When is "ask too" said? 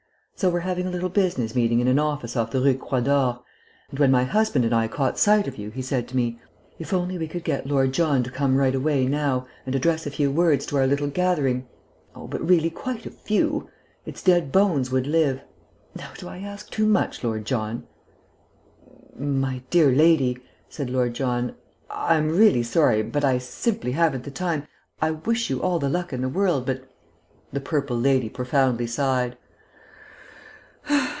16.39-16.87